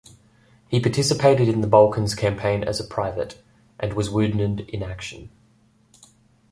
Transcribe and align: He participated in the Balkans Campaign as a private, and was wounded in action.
He 0.67 0.79
participated 0.79 1.47
in 1.47 1.61
the 1.61 1.67
Balkans 1.67 2.15
Campaign 2.15 2.63
as 2.63 2.79
a 2.79 2.83
private, 2.83 3.37
and 3.79 3.93
was 3.93 4.09
wounded 4.09 4.61
in 4.61 4.81
action. 4.81 5.29